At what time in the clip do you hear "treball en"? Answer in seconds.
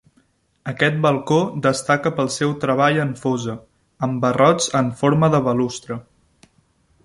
2.65-3.13